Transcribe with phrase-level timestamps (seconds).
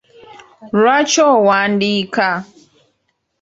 [0.79, 2.27] Lwaki owandiika?